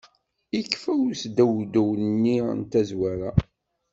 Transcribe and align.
Yekfa 0.55 0.91
usdewdew-nni 1.07 2.37
n 2.59 2.61
tazwara! 2.71 3.29